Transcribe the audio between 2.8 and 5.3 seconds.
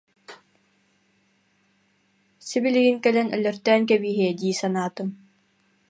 кэлэн іліртіін кэбиһиэ дии санаатым